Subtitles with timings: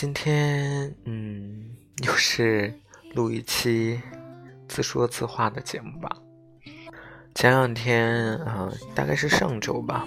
[0.00, 2.72] 今天，嗯，又是
[3.14, 4.00] 录一期
[4.68, 6.08] 自说自话的节目吧。
[7.34, 10.06] 前两天，啊、大概是上周吧，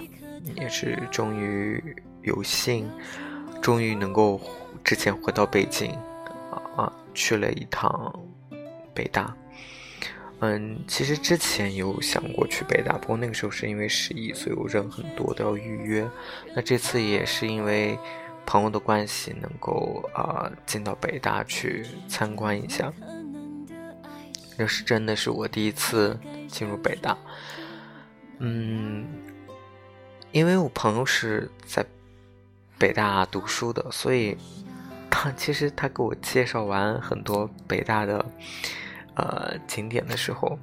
[0.56, 2.90] 也是终于有幸，
[3.60, 4.40] 终于能够
[4.82, 5.90] 之前回到北京，
[6.74, 8.18] 啊，去了一趟
[8.94, 9.36] 北大。
[10.40, 16.10] 嗯，其实之前有想过去北大，不过那个时候是因为十一，所以我人很多都要预约。
[16.56, 17.98] 那这次也是因为
[18.46, 22.92] 朋友的关系，能够啊、呃进到北大去参观一下。
[24.58, 27.16] 这是真的是我第一次进入北大，
[28.38, 29.06] 嗯，
[30.30, 31.84] 因为我朋友是在
[32.78, 34.36] 北大读书的，所以
[35.10, 38.24] 他其实他给我介绍完很多北大的
[39.14, 40.58] 呃景点的时候，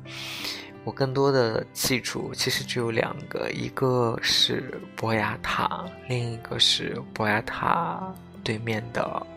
[0.86, 8.14] 我更多的记住其实只有两个，一个是博雅塔，另一个是博雅塔
[8.44, 9.28] 对面的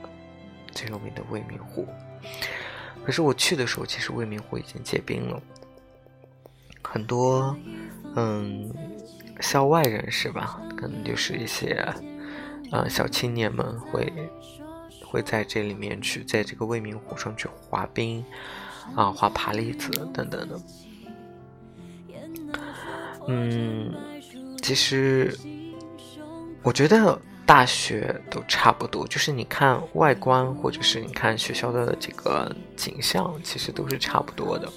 [0.72, 1.86] 最有名的未名湖。
[3.04, 5.42] 可是我去的时候，其实未名湖已经结冰了，
[6.82, 7.54] 很多
[8.14, 8.72] 嗯
[9.40, 11.84] 校外人士吧，可能就是一些
[12.70, 14.10] 呃小青年们会
[15.04, 18.24] 会在这里面去，在这个未名湖上去滑冰
[18.94, 20.58] 啊、滑爬栗子等等的。
[23.28, 23.94] 嗯，
[24.60, 25.36] 其实
[26.62, 34.68] 我觉得大学都差不多，就是你看外观或者是你看学校的这个景象，其实都是差不多的。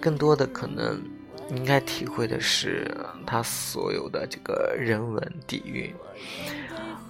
[0.00, 1.02] 更多的可能
[1.50, 2.90] 应该体会的是
[3.26, 5.94] 它所有的这个人文底蕴。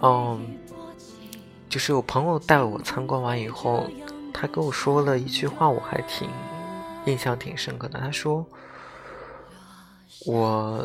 [0.03, 0.56] 嗯，
[1.69, 3.88] 就是我朋友带我参观完以后，
[4.32, 6.28] 他跟我说了一句话，我还挺
[7.06, 8.00] 印象挺深刻的。
[8.00, 8.44] 他说。
[10.26, 10.84] 我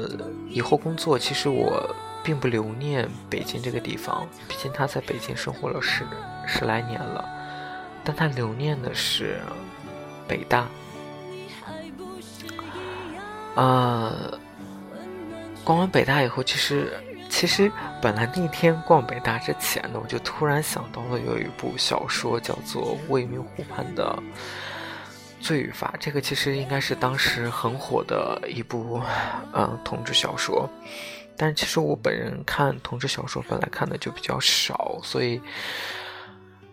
[0.49, 6.03] 以后工作，其实我并不留念北京这个地方，毕竟他在北京生活了十
[6.47, 7.27] 十来年了，
[8.03, 9.39] 但他留念的是
[10.27, 10.67] 北大。
[13.55, 14.39] 呃，
[15.63, 16.93] 逛完北大以后，其实
[17.29, 17.71] 其实
[18.01, 24.17] 本来那天逛北大之前呢，我就突然想到了有一部小说叫做《未名湖畔的》。
[25.45, 28.99] 罪与罚，这个其实应该是当时很火的一部，
[29.53, 30.67] 嗯，同志小说。
[31.37, 35.39] 但其实我本人看同志小说本来看的就比较少，所以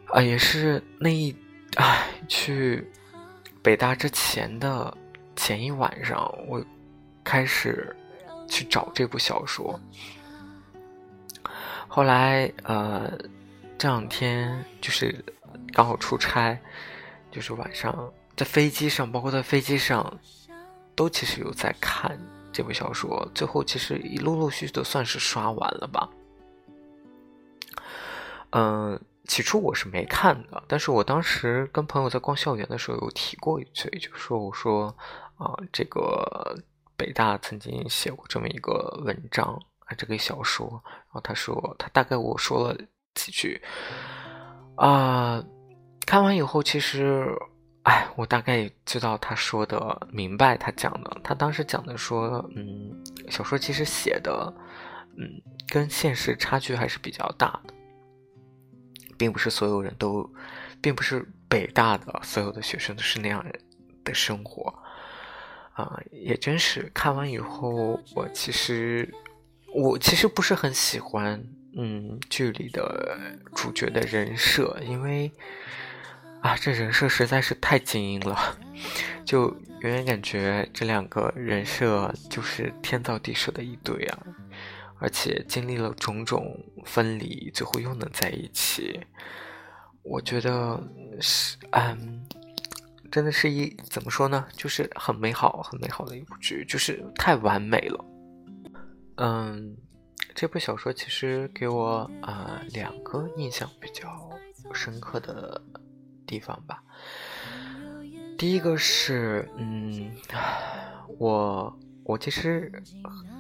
[0.07, 1.37] 啊，也是那一
[1.77, 2.91] 唉，去
[3.63, 4.97] 北大之前的
[5.37, 6.65] 前一晚上，我
[7.23, 7.95] 开始
[8.49, 9.79] 去找这部小说。
[11.89, 13.13] 后来呃，
[13.77, 15.23] 这两天就是
[15.75, 16.59] 刚好出差，
[17.31, 18.11] 就是晚上。
[18.43, 20.19] 在飞机上，包括在飞机上，
[20.97, 22.19] 都其实有在看
[22.53, 23.25] 这部小说。
[23.33, 26.11] 最后其实一陆陆续续的算是刷完了吧。
[28.51, 34.93] 嗯，起初我是没看的，但是我当时跟朋友在逛校园的时候有提过一嘴，就说我说
[35.37, 36.59] 啊、这个
[36.97, 39.55] 北大曾经写过这么一个文章
[39.87, 40.69] 啊，这个小说。
[40.85, 42.77] 然后他说他大概我说了
[43.15, 43.63] 几句
[44.75, 45.41] 啊、
[46.05, 47.33] 看完以后其实。
[47.83, 51.21] 哎，我大概知道他说的，明白他讲的。
[51.25, 54.55] 他当时讲的说，嗯，小说其实写的，
[55.17, 57.75] 嗯，跟现实差距还是比较大的，
[59.19, 60.33] 并不是所有人都，
[60.81, 63.45] 并不是北大的所有的学生都是那样
[64.05, 64.73] 的生活，
[65.73, 69.13] 啊、也真是看完以后，我其实，
[69.75, 71.45] 我其实不是很喜欢，
[71.77, 73.17] 嗯，剧里的
[73.57, 75.33] 主角的人设，因为。
[76.43, 78.37] 啊，这人设实在是太精英了，
[79.25, 79.49] 就
[79.81, 84.19] 远远感觉这两个人设就是天造地设的一对啊，
[84.99, 89.01] 而且经历了种种分离，最后又能在一起，
[90.03, 90.83] 我觉得
[91.21, 92.27] 是，嗯，
[93.11, 94.45] 真的是一怎么说呢？
[94.53, 98.05] 就是很美好、很美好的一部剧，就是太完美了。
[99.19, 99.77] 嗯，
[100.35, 104.29] 这部小说其实给我啊两个印象比较
[104.75, 105.63] 深刻的
[106.33, 106.83] 地方吧。
[108.39, 110.11] 第一个是，嗯，
[111.19, 112.73] 我我其实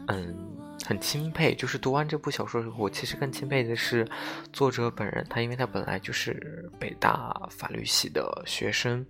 [0.08, 0.36] 嗯
[0.84, 4.06] 很钦佩，就是读完这部小说之后，我其实更钦佩的是
[4.52, 9.06] 作者本人，他因为他本来就是北大法律系的学生。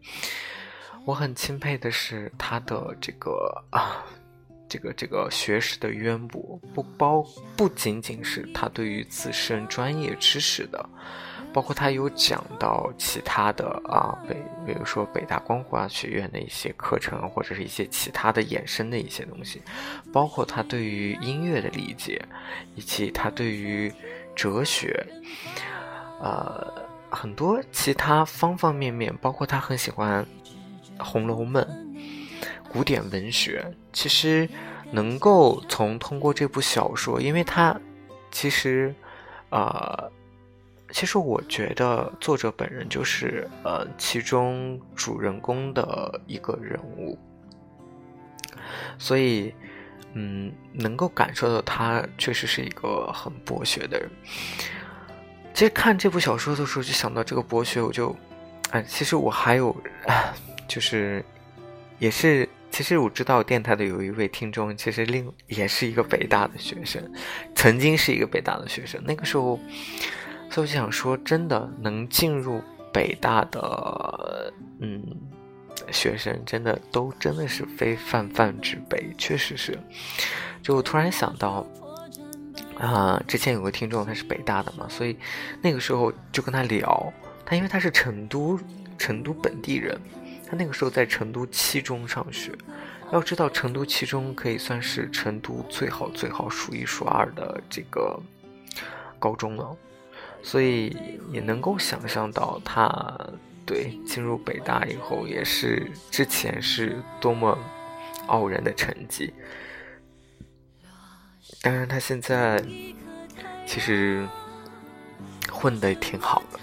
[1.04, 4.06] 我很钦佩的是他的这个啊，
[4.68, 7.26] 这个这个学识的渊博，不包
[7.56, 10.88] 不仅仅是他对于自身专业知识的，
[11.52, 14.34] 包括他有讲到其他的啊北，
[14.66, 19.60] 比如说北大光华学院的一些课程，或者是一些其他的衍生的一些东西，
[20.12, 22.20] 包括他对于音乐的理解，
[22.74, 23.92] 以及他对于
[24.34, 25.06] 哲学，
[26.20, 26.72] 呃，
[27.10, 30.26] 很多其他方方面面，包括他很喜欢。
[31.04, 31.64] 《红楼梦》
[32.68, 34.48] 古典文学，其实
[34.92, 37.74] 能够从通过这部小说，因为他
[38.30, 38.94] 其实，
[39.48, 40.12] 呃，
[40.92, 47.18] 其实我觉得作者本人就是呃其中主人公的一个人物，
[48.98, 49.52] 所以
[50.12, 54.08] 嗯，能够感受到他确实是一个很博学的人。
[55.54, 58.14] 其实看这部小说的时候，就想到这个博学，我就，
[58.70, 59.74] 哎，其实我还有。
[60.68, 61.22] 就是，
[61.98, 67.12] 也是，其实我知道电台的有一位听众，其实另也是一个北大的学生，
[67.54, 68.98] 曾经是一个北大的学生。
[69.04, 69.60] 那个时候，
[70.52, 72.62] 所以我就想说，真的能进入
[72.92, 75.02] 北大的，嗯，
[75.90, 79.78] 学生真的都真的是非泛泛之辈，确实是。
[80.62, 81.66] 就突然想到，
[82.78, 85.16] 啊，之前有个听众他是北大的嘛，所以
[85.62, 87.10] 那个时候就跟他聊，
[87.46, 88.60] 他因为他是成都
[88.98, 89.98] 成都本地人。
[90.46, 92.52] 他那个时候在成都七中上学，
[93.10, 98.20] 要知道成都七中可以算是成都最好最好数一数二的这个
[99.18, 99.74] 高中了，
[100.42, 100.96] 所以
[101.30, 103.16] 也能够想象到他
[103.64, 107.56] 对进入北大以后也是之前是多么
[108.26, 109.32] 傲人的成绩。
[111.60, 112.62] 当然，他现在
[113.66, 114.26] 其实
[115.50, 116.58] 混得挺好的，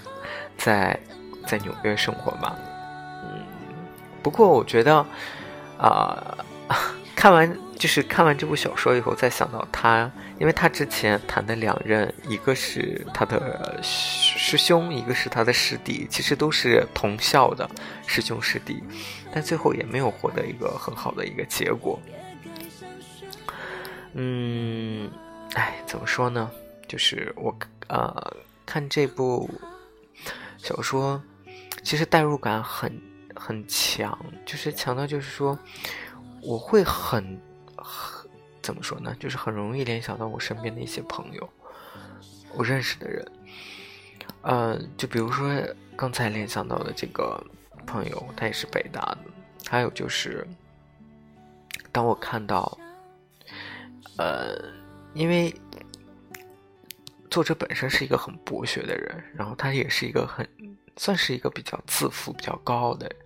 [0.58, 1.00] 在
[1.46, 2.54] 在纽约生活嘛。
[4.22, 5.04] 不过我觉得，
[5.78, 6.36] 啊，
[7.16, 17.66] 看完就是看完这部小说以后，再想到他，因为他之前谈的两任，一个是他的师兄，一个是他的师弟，其实都是同校的
[18.06, 18.84] 师兄师弟，
[19.32, 21.98] 但最后也没有获得一个很好的一个结果。
[24.12, 25.10] 嗯，
[25.54, 26.50] 哎，怎么说呢？
[26.86, 28.14] 就是我呃
[28.66, 29.48] 看这部
[30.58, 31.22] 小说，
[31.82, 33.00] 其实代入感很。
[33.36, 35.58] 很强，就是强到就是说，
[36.42, 37.49] 我会很很
[38.70, 39.12] 怎么说呢？
[39.18, 41.50] 就是很容易联想到我身边的一些朋友，
[42.54, 43.32] 我认识的人。
[44.42, 45.50] 呃，就比如说
[45.96, 47.44] 刚才联想到的这个
[47.84, 49.18] 朋友，他也是北大的。
[49.68, 50.46] 还有就是，
[51.90, 52.78] 当我看到，
[54.16, 54.54] 呃，
[55.14, 55.52] 因为
[57.28, 60.48] 作者本身是一个很博学的人，然后他也是一个很。
[60.96, 63.16] 算是一个比较自负、比较高傲的人，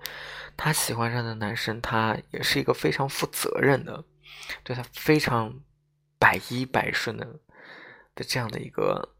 [0.56, 4.04] 他喜欢上的男生，他也是一个非常负责任的，
[4.62, 5.60] 对他非常
[6.18, 7.26] 百依百顺的
[8.14, 9.16] 的这样的一个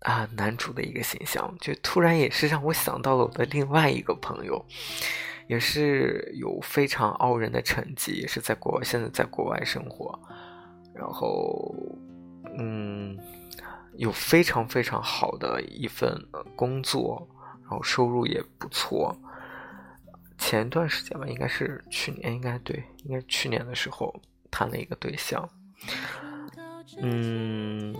[0.00, 4.64] 啊男主的一个形象，就突然也是让我想到了我的另外一个朋友，
[5.48, 10.18] 也是有非常傲人的成绩，也是在国现在在国外生活，
[10.94, 11.74] 然后
[12.58, 13.18] 嗯，
[13.96, 16.16] 有非常非常好的一份
[16.56, 17.28] 工作。
[17.62, 19.16] 然后收入也不错。
[20.52, 24.14] 前段时间吧，应该是去年，应该对，应该去年的时候
[24.50, 25.48] 谈了一个对象。
[26.98, 27.96] 嗯，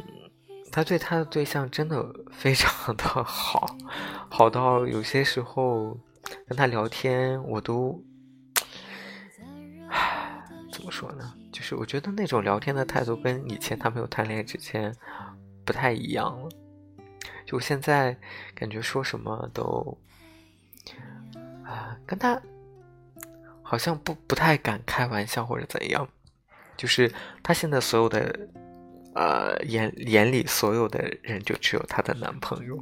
[0.70, 3.74] 他对他的对象真的非常的好，
[4.28, 5.98] 好到有些时候
[6.46, 8.04] 跟他聊天，我都，
[9.88, 11.32] 唉，怎么说呢？
[11.50, 14.94] 就是我觉得那种聊天的态度跟以前他没有谈恋爱之前
[15.64, 16.50] 不太一样了。
[17.46, 18.14] 就现在
[18.54, 19.98] 感觉说什么都，
[22.12, 22.38] 跟他
[23.62, 26.06] 好像不不太敢开玩笑或者怎样，
[26.76, 27.10] 就是
[27.42, 28.38] 他现在所有的，
[29.14, 32.76] 呃眼眼里所有的人就只有她的男朋友，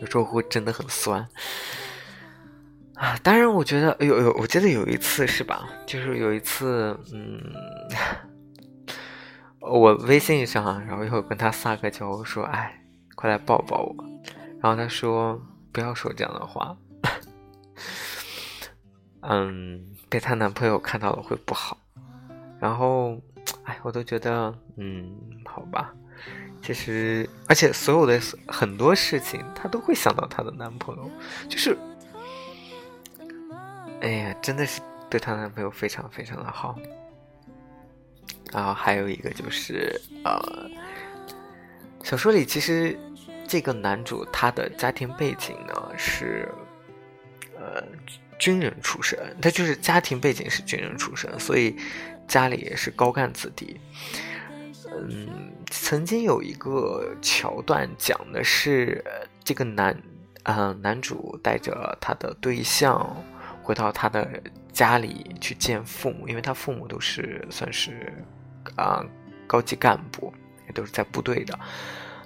[0.00, 1.28] 有时候会真的很酸，
[2.94, 7.38] 啊，当然我觉得有有，我记得有一次是吧，就是有一次，嗯，
[9.60, 12.78] 我微信上，然后又跟他撒个娇，说，哎。
[13.16, 13.94] 快来抱抱我，
[14.62, 15.38] 然后他说
[15.72, 16.74] ：“不要说这样的话。”
[19.22, 21.78] 嗯，被她男朋友看到了会不好。
[22.58, 23.20] 然后，
[23.64, 25.10] 哎，我都觉得，嗯，
[25.44, 25.94] 好吧。
[26.62, 31.10] 其实，而且所有的很多事情，她都会想到她的男朋友，
[31.48, 31.76] 就是，
[34.02, 36.78] 哎呀，真的是对她男朋友非常非常的好。
[38.52, 40.68] 然后还有一个就是，呃，
[42.02, 42.98] 小说里其实
[43.46, 46.52] 这个男主他的家庭背景呢是，
[47.56, 47.82] 呃，
[48.40, 51.76] 军人出身，他就是家庭背景是军人出身，所以。
[52.30, 53.80] 家里也是高干子弟，
[54.88, 59.04] 嗯，曾经有一个桥段讲的是
[59.42, 60.00] 这个男，
[60.44, 63.04] 呃，男主带着他的对象
[63.64, 64.40] 回到他的
[64.72, 68.12] 家里去见父母，因为他父母都是算是
[68.76, 69.04] 啊
[69.44, 70.32] 高级干部，
[70.68, 71.58] 也都是在部队的，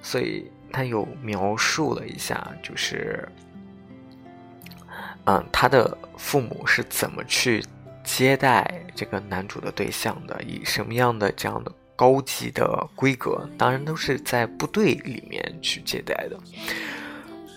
[0.03, 3.27] 所以他有描述了一下，就是，
[5.25, 7.65] 嗯，他的父母是怎么去。
[8.07, 13.49] 接待这个男主的对象的，以什么样的这样的高级的规格？
[13.57, 16.39] 当然都是在部队里面去接待的。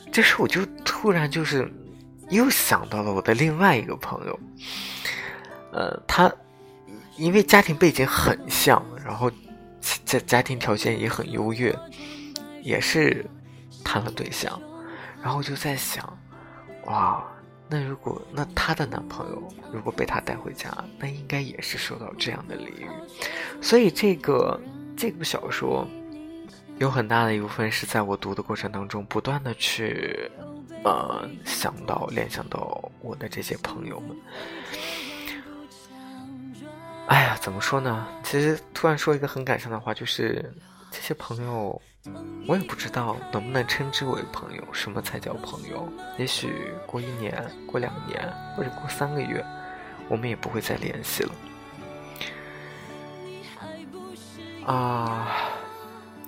[0.09, 1.69] 这时我就突然就是
[2.29, 4.39] 又想到了我的另外一个朋友，
[5.74, 6.33] 呃，他
[7.17, 9.29] 因为家庭背景很像，然后
[10.05, 11.77] 家家庭条件也很优越，
[12.62, 13.29] 也是
[13.83, 14.57] 谈了对象，
[15.21, 16.17] 然后就在想，
[16.86, 17.21] 哇。
[17.69, 22.88] 那如果那她的男朋友如果被她带回家，那应该也是受到这样的礼遇。
[23.62, 24.59] 所以这个
[24.95, 25.88] 这部小说
[26.77, 30.31] 有很大的一部分是在我读的过程当中不断的去
[30.83, 34.15] 呃想到联想到我的这些朋友们。
[37.07, 38.07] 哎呀，怎么说呢？
[38.24, 40.53] 其实突然说一个很感伤的话，就是
[40.91, 41.81] 这些朋友。
[42.47, 45.91] 我也不知道能不能称之为朋友，什么才叫朋友？
[46.17, 49.45] 也许过一年、过两年，或者过三个月，
[50.07, 51.31] 我们也不会再联系了。
[54.65, 55.27] 啊，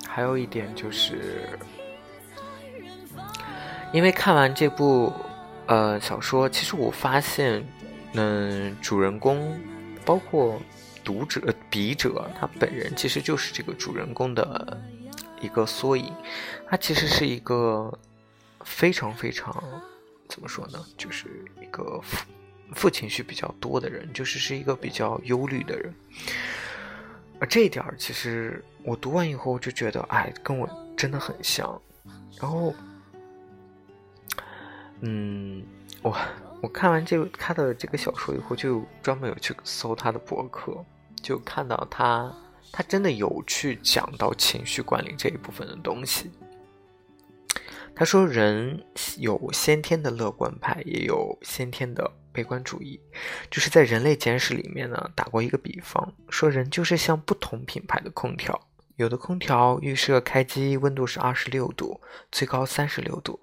[0.05, 1.48] 还有一点就是，
[3.93, 5.13] 因为看完这部
[5.67, 7.65] 呃小说，其实我发现，
[8.13, 9.57] 嗯，主人公
[10.03, 10.62] 包括
[11.01, 14.77] 读者、笔者，他本人其实就是这个主人公的。
[15.41, 16.13] 一个缩影，
[16.67, 17.98] 他其实是一个
[18.62, 19.63] 非常非常
[20.27, 20.86] 怎么说呢？
[20.98, 22.25] 就是一个负
[22.74, 25.93] 负情绪比较多的人，就是是一个比较忧虑的人。
[27.39, 31.81] 而这一点儿，其实我读完以后就觉得，哎，跟我真的很像。
[32.39, 32.74] 然后，
[35.01, 35.63] 嗯，
[36.01, 36.15] 我
[36.62, 40.86] 我看完这他的这个小说以后，就专门有去搜他的博客，
[41.22, 42.31] 就看到他。
[42.72, 46.32] 他真的有去讲到情绪管理这一部分的东西。
[47.96, 48.82] 他说，人
[49.18, 52.98] 有先天的乐观派，也有先天的悲观主义。
[53.52, 58.58] 就是在《人类简史》里面呢，打过一个比方，说人就是像不同品牌的空调，
[58.96, 62.00] 有的空调预设开机温度是二十六度，
[62.32, 63.38] 最高三十六度，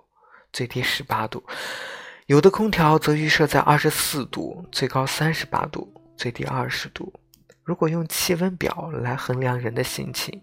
[0.55, 1.43] 最低十八度；
[2.25, 7.13] 有的空调则预设在二十四度，最高三十八度，最低二十度。
[7.67, 10.41] 如果用气温表来衡量人的心情，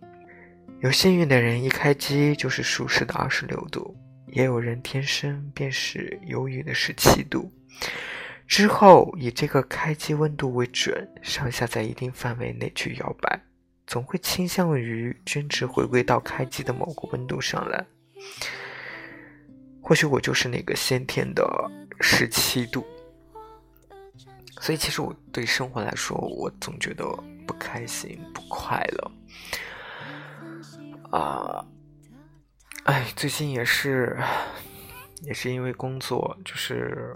[0.81, 3.95] 有幸运的人一开机就是舒适的二十六度，
[4.27, 7.49] 也有人天生便是忧郁的十七度。
[8.45, 13.39] 之后以这个开机温度为准，上下在一定范围内去摇摆，
[13.87, 17.85] 总会倾向于均值回归到开机的某个温度上来。
[19.79, 22.85] 或许我就是那个先天的十七度。
[24.61, 27.05] 所以，其实我对生活来说，我总觉得
[27.45, 29.11] 不开心、不快乐。
[31.11, 31.65] 啊，
[32.85, 34.17] 哎，最近也是，
[35.23, 37.15] 也是因为工作，就是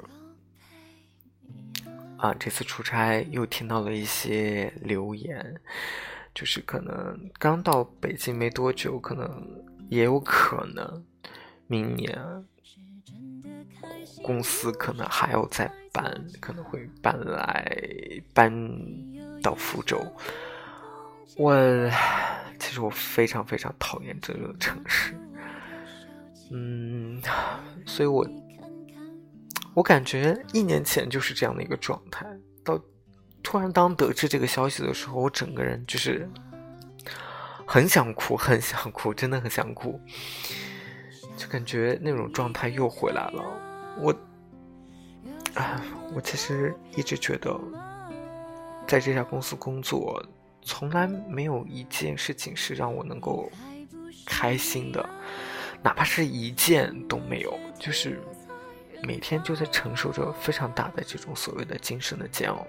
[2.18, 5.62] 啊，这次出差又听到了一些留言，
[6.36, 9.48] 就是可能刚到北京没多久，可能
[9.90, 11.06] 也有可能
[11.66, 12.20] 明年。
[14.24, 17.78] 公司可能还要再搬，可能会搬来
[18.34, 18.52] 搬
[19.42, 20.02] 到福州。
[21.38, 21.56] 我
[22.60, 25.14] 其实我非常非常讨厌这个城市，
[26.52, 27.22] 嗯，
[27.86, 28.28] 所以我
[29.76, 32.26] 我感觉一年前就是这样的一个状态，
[32.64, 32.82] 到
[33.44, 36.28] 突然当得知这个消息的时候，我整个人就是
[37.68, 40.02] 很想哭，很想哭，真的很想哭，
[41.38, 43.44] 就感觉那种状态又回来了。
[44.00, 44.16] 我，
[45.56, 45.82] 啊，
[46.14, 47.60] 我其实一直觉得，
[48.88, 50.24] 在这家公司工作，
[50.62, 53.52] 从来没有一件事情是让我能够
[54.26, 55.08] 开心的，
[55.82, 57.58] 哪怕是一件都没有。
[57.80, 58.22] 就是
[59.04, 62.66] 每天就在承受着非常大的这种所谓的精神的煎熬。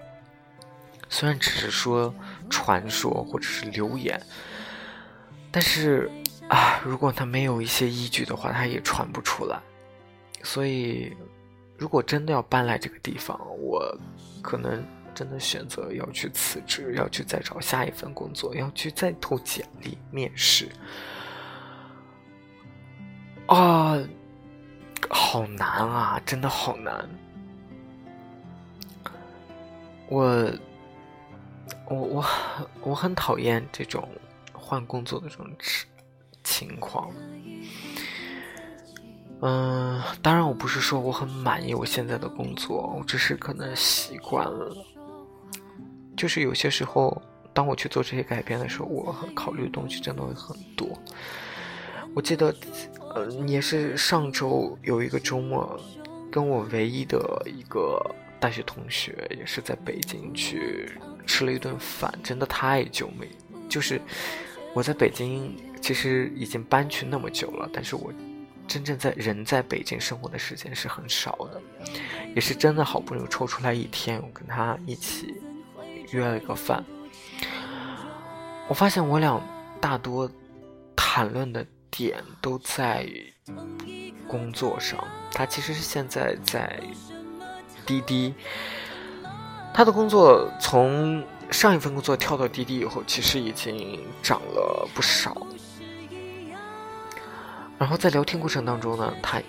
[1.09, 2.13] 虽然只是说
[2.49, 4.21] 传说或者是流言，
[5.51, 6.09] 但是
[6.47, 9.59] 啊，如果他没有一些依据的话，他也传不出来。
[10.43, 11.15] 所以，
[11.77, 13.97] 如果真的要搬来这个地方，我
[14.41, 20.69] 可能真的选择要去辞职，要去再找下一份工作，要去再投简历面试。
[23.47, 23.97] 啊，
[25.09, 27.09] 好难啊，真的好难。
[30.07, 30.51] 我。
[31.85, 34.07] 我我很我很讨厌这种
[34.53, 35.47] 换工作的这种
[36.43, 37.11] 情况。
[39.41, 44.75] 嗯，当然我不是说我很满意我现在的工作，我只是可能习惯了。
[46.17, 47.21] 就是有些时候，
[47.53, 50.87] 当我去做这些改变的时候，我考虑的东西真的会很多。
[52.13, 52.53] 我记得，
[53.15, 55.79] 呃，也是上周有一个周末，
[56.31, 58.03] 跟我唯一的一个
[58.39, 60.91] 大学同学，也是在北京去。
[61.25, 63.29] 吃了一顿饭，真的太久没。
[63.69, 64.01] 就是
[64.73, 68.11] 我在北京，其实已经搬去那么久了，但是我
[68.69, 71.61] 真正在人在北京生活的时间是很少的，
[72.35, 75.33] 也是真的好不容易抽出来一天，我跟他一起
[76.11, 76.85] 约了一个饭。
[78.67, 79.41] 我发现我俩
[79.81, 80.29] 大多
[80.95, 83.09] 谈论的点都在
[84.27, 86.79] 工作上，他其实是现在在
[87.87, 88.31] 滴滴。
[89.73, 95.35] 他的工作从上一份工作跳到滴滴以后，其实已经涨了不少。
[97.79, 99.41] 然后在聊天过程当中呢，他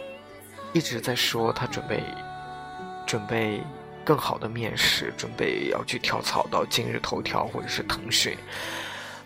[0.72, 2.02] 一直在说他准备
[3.06, 3.60] 准备
[4.04, 8.36] 更好的面试，准备要去跳槽到今日头条或者是腾讯。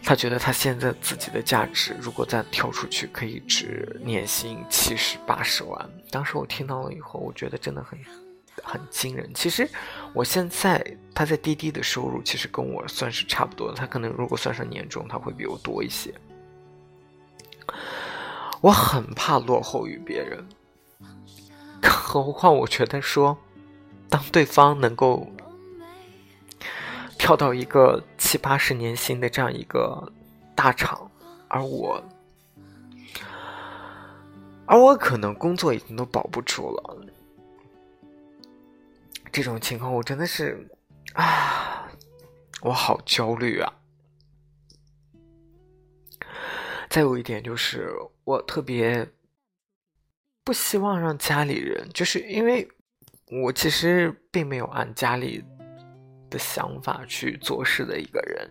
[0.02, 5.90] 他觉得他现在自己的价值，如果再跳出去，可以值年薪七十八十万。
[6.10, 7.98] 当时我听到了以后，我觉得真的很。
[8.62, 9.28] 很惊人。
[9.34, 9.68] 其实，
[10.12, 10.80] 我现在
[11.12, 13.74] 他在滴滴的收入其实跟我算是差不多的。
[13.74, 16.14] 他可能如果算上年终，他会比我多一些。
[18.64, 20.42] 我很怕落后于别人，
[21.82, 23.36] 更何况我觉得说，
[24.08, 25.30] 当对方能够
[27.18, 30.10] 跳到一个七八十年薪的这样一个
[30.54, 31.10] 大厂，
[31.46, 32.02] 而我，
[34.64, 37.06] 而我可能工作已经都保不住了。
[39.30, 40.66] 这种情况我真的是
[41.12, 41.86] 啊，
[42.62, 43.70] 我好焦虑啊！
[46.88, 47.94] 再有一点就是，
[48.24, 49.06] 我特别
[50.42, 52.66] 不希望让家里人，就是因为
[53.30, 55.44] 我其实并没有按家里
[56.30, 58.50] 的想法去做事的一个人，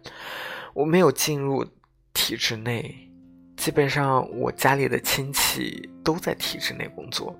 [0.74, 1.66] 我没有进入
[2.14, 3.10] 体制内，
[3.58, 7.36] 基本上我家里的亲戚都在体制内工作。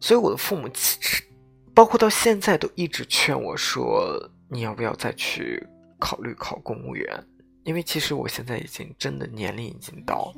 [0.00, 1.22] 所以我的父母其实，
[1.74, 5.66] 包括到现在都一直劝我说：“你要不要再去
[5.98, 7.26] 考虑考公务员？”
[7.64, 10.32] 因为其实我现在已经真的年龄已经到，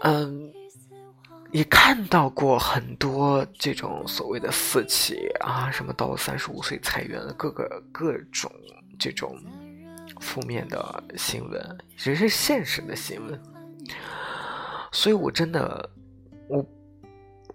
[0.00, 0.52] 嗯，
[1.50, 8.52] 也看到过很多这种所谓的私企啊，什么到了三十五岁裁员，各个各种
[8.98, 9.36] 这种
[10.20, 13.40] 负面的新闻，也是现实的新闻。
[14.92, 15.90] 所以我真的，
[16.48, 16.64] 我。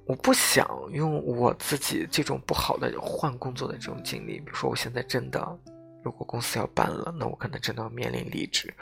[0.08, 5.40] 我不想用我自己这种不好的换工作的这种经历，比如说我现在真的，
[6.04, 8.74] 如果公司要搬了，那我可能真的要面临离职。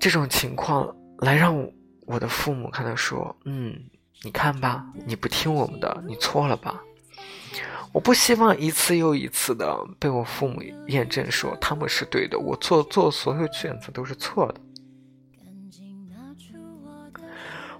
[0.00, 1.68] 这种情况来让
[2.06, 3.78] 我的父母看到说，嗯，
[4.22, 6.82] 你看吧，你不听我们的，你错了吧？
[7.92, 14.60] 我不希望一次又一次的被我父母验证说他们是对的，我做做所有选择都是错的。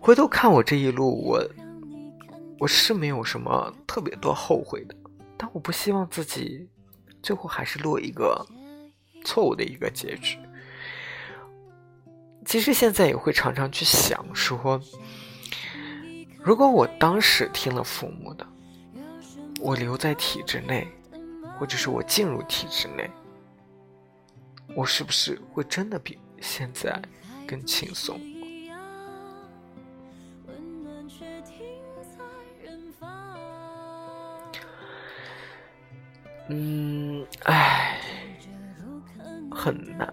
[0.01, 1.43] 回头看我这一路，我。
[2.59, 4.95] 我是没有什么特别多后悔的，
[5.37, 6.69] 但我不希望自己
[7.23, 8.45] 最后还是落一个
[9.25, 10.39] 错误的一个结局。
[12.45, 14.83] 其实现在也会常常去想说，
[16.43, 18.47] 如果我当时听了父母的，
[19.61, 20.89] 我留在体制内，
[21.59, 23.09] 或者是我进入体制内，
[24.75, 27.01] 我是不是会真的比现在
[27.47, 28.21] 更轻松？
[36.55, 37.99] 嗯，唉，
[39.51, 40.13] 很难。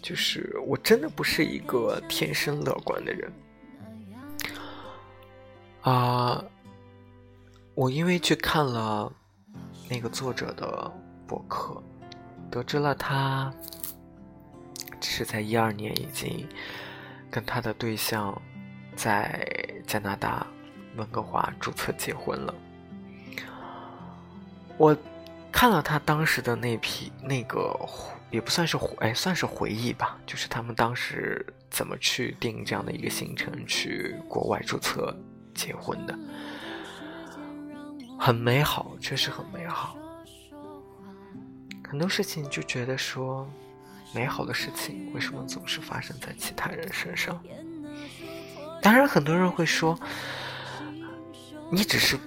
[0.00, 3.32] 就是我真的不是一个天生乐观的人
[5.80, 6.44] 啊。
[7.74, 9.12] 我因为去看了
[9.90, 10.92] 那个作者的
[11.26, 11.82] 博客，
[12.52, 13.52] 得知了他
[15.00, 16.46] 是在一二年已经
[17.32, 18.40] 跟他的对象
[18.94, 19.44] 在
[19.88, 20.46] 加拿大
[20.94, 22.54] 温哥华注册结婚了。
[24.76, 24.96] 我
[25.64, 27.74] 看了他当时的那批那个，
[28.30, 35.18] 也不算是回，哎，算是回忆吧，就是他们当时怎么去定这样的一个行程去国外注册
[35.54, 36.18] 结婚的，
[38.20, 39.96] 很美好，确实很美好。
[41.88, 43.48] 很多事情就觉得说，
[44.14, 47.42] 美好的事情为什么总是发生在其他人身上？
[48.82, 49.98] 当然，很多人会说，
[51.72, 52.18] 你只是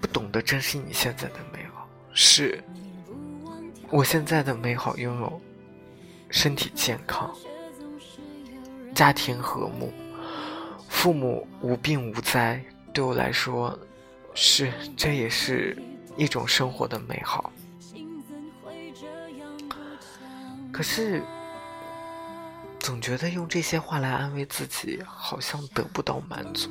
[0.00, 1.86] 不懂得珍惜你现在的美好。
[2.18, 2.64] 是，
[3.90, 5.40] 我现在的美好拥有
[6.28, 7.32] 身体健康、
[8.94, 9.92] 家庭和睦、
[10.88, 13.78] 父母无病无灾，对我来说，
[14.34, 15.80] 是这也是
[16.16, 17.52] 一种生活的美好。
[20.72, 21.22] 可是，
[22.80, 26.70] 总觉得用这些话来安慰自己，好像得不到满足。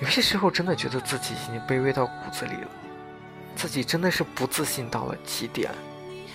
[0.00, 2.68] 有些时候，真的觉得自己已经卑微到骨子里了，
[3.54, 5.70] 自己真的是不自信到了极点，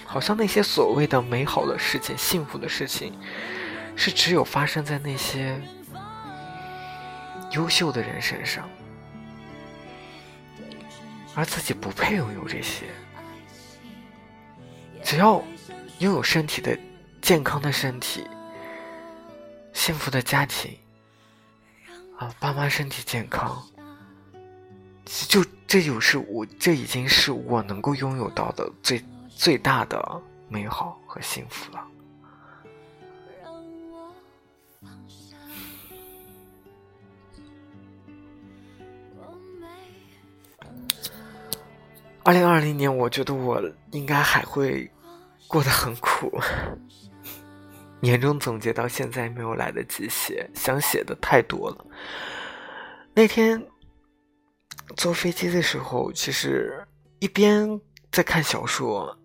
[0.05, 3.13] 好像那些所谓的美好的事情、幸福的事情，
[3.95, 5.59] 是只有发生在那些
[7.51, 8.69] 优秀的人身上。
[11.33, 12.85] 而自己不配拥有这些，
[15.03, 15.43] 只要
[15.99, 16.77] 拥有身体的
[17.21, 18.25] 健康的身体，
[19.73, 20.77] 幸福的家庭，
[22.17, 23.61] 啊，爸妈身体健康，
[25.27, 31.87] 就这就是我，这已经是我能够拥有到的最最大的美好和幸福了。
[42.23, 44.89] 二零二零年，我觉得我应该还会
[45.47, 46.31] 过得很苦。
[48.01, 51.85] 年终总结到现在没有来得及写，想写的太多了。
[53.13, 53.65] 那天
[54.97, 56.85] 坐飞机的时候，其实
[57.19, 57.79] 一边
[58.11, 59.17] 在看小说，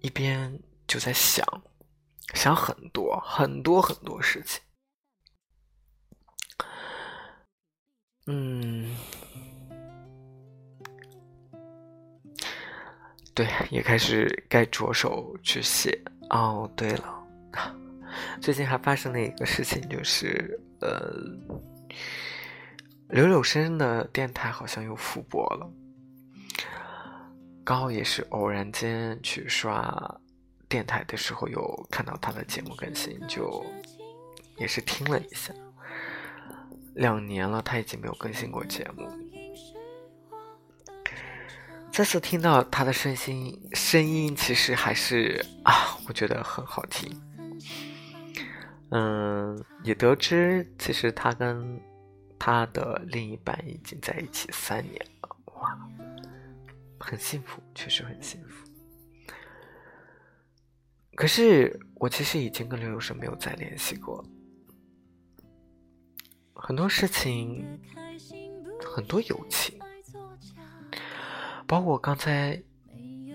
[0.00, 1.46] 一边就在想，
[2.34, 4.60] 想很多很多很多事情。
[8.26, 8.96] 嗯。
[13.34, 16.70] 对，也开始该着手去写哦。
[16.76, 17.26] 对了，
[18.40, 21.12] 最近还发生了一个事情，就是呃，
[23.08, 25.70] 柳柳生的电台好像又复播了。
[27.64, 30.20] 刚好也是偶然间去刷
[30.68, 33.64] 电台的时候，有看到他的节目更新，就
[34.58, 35.54] 也是听了一下。
[36.94, 39.08] 两年了，他已经没有更新过节目。
[41.90, 47.08] 再次听到他的声音，声音其实还是啊，我觉得很好听。
[48.96, 51.80] 嗯，也得知其实他跟
[52.38, 55.76] 他的另一半已经在一起三年了，哇，
[57.00, 58.64] 很幸福，确实很幸福。
[61.16, 64.24] 可是我其实已经跟刘有生没有再联系过，
[66.54, 67.66] 很多事情，
[68.94, 69.76] 很多友情。
[71.66, 72.62] 包括我刚才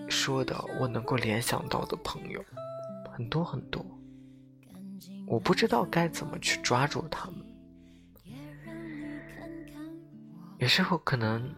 [0.08, 2.42] 说的，我能够联想到的朋友
[3.12, 3.84] 很多很多，
[5.30, 7.46] 我不知道该怎么去抓住他们。
[10.58, 11.54] 有时候可能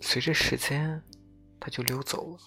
[0.00, 1.02] 随着时间，
[1.58, 2.38] 他就溜走了，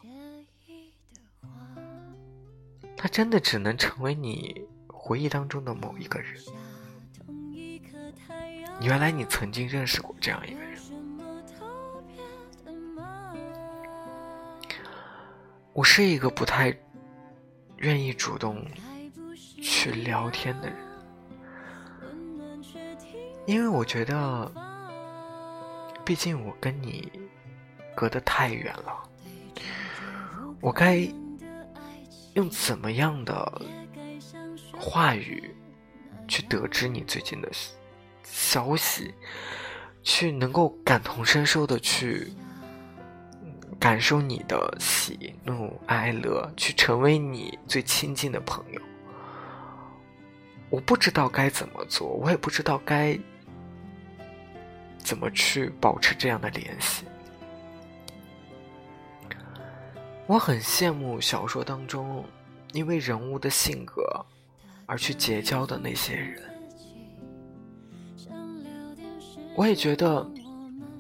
[2.96, 6.42] 他真的只能成为你回忆当中的某一个人。
[8.80, 10.80] 原来你曾经认识过这样一个人。
[15.74, 16.74] 我是一个不太
[17.80, 18.66] 愿意主动
[19.68, 20.78] 去聊天的人，
[23.48, 24.52] 因为我觉得，
[26.06, 27.12] 毕竟我跟你
[27.96, 29.04] 隔得太远了，
[30.62, 31.12] 我该
[32.36, 33.62] 用怎么样的
[34.78, 35.56] 话语
[36.28, 37.50] 去得知你最近的
[38.22, 39.16] 消息，
[40.04, 42.32] 去能够感同身受的去。
[43.78, 48.82] 感受你的喜怒哀乐，去成为你最亲近的朋友。
[50.70, 53.18] 我不知道该怎么做，我也不知道该
[54.98, 57.06] 怎么去保持这样的联系。
[60.28, 62.26] 我很羡慕小说当中
[62.74, 64.04] 因为人物的性格
[64.86, 66.42] 而去结交的那些人。
[69.56, 70.30] 我也觉得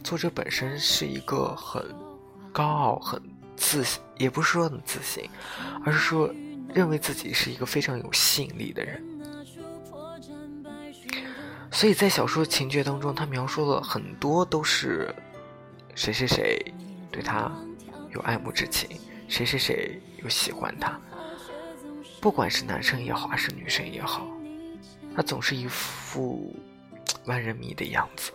[0.03, 1.83] 作者本身是一个很。
[2.55, 3.21] 高傲、很
[3.57, 5.29] 自信，也不是说很自信，
[5.83, 6.33] 而是说
[6.73, 9.03] 认为自己是一个非常有吸引力的人。
[11.75, 15.13] 所以在小说情节当中，他描述了很多都是
[15.93, 16.73] 谁谁谁
[17.11, 17.51] 对他
[18.13, 20.97] 有爱慕之情，谁谁谁有喜欢他，
[22.21, 24.25] 不管是男生也好，还是女生也好，
[25.13, 26.55] 他总是一副
[27.25, 28.31] 万人迷的样子。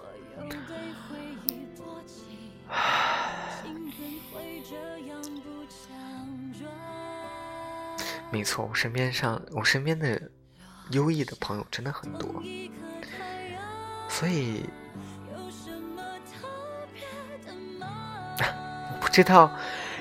[8.30, 10.30] 没错，我身边上我身边的
[10.90, 12.42] 优异的朋友真的很多，
[14.20, 14.62] 所以
[18.36, 19.50] 我不知道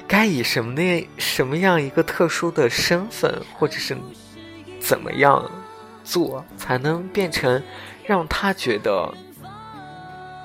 [0.06, 3.98] 该以什么那什么样一个特殊的身份，或者是
[4.82, 5.50] 怎么样
[6.04, 7.64] 做，才能变成
[8.06, 9.10] 让他觉得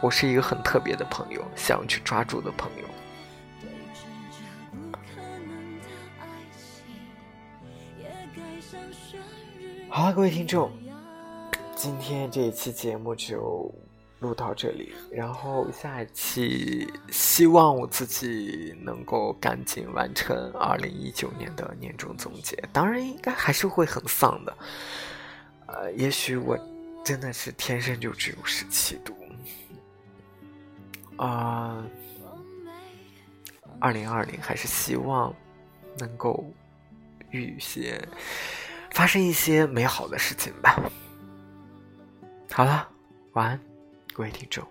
[0.01, 2.85] 我是一个很特别的朋友，想要去抓住的朋友。
[9.89, 10.71] 好了，各位听众，
[11.85, 13.71] 今天这一期节目就
[14.21, 14.95] 录到这里。
[15.13, 22.57] 然后下一期，希望我自己能够赶紧完成二零一九年的年终总结。
[22.73, 24.57] 当然，应该还是会很丧的。
[25.67, 26.59] 呃，也许我
[27.05, 29.15] 真的是天生就只有十七度。
[31.19, 31.85] 啊，
[33.79, 35.35] 二零二零还是希望
[35.99, 36.51] 能够
[37.29, 38.01] 遇些。
[38.93, 40.83] 发生一些美好的事情吧。
[42.57, 42.89] 好了，
[43.33, 43.61] 晚安，
[44.13, 44.65] 各位听众。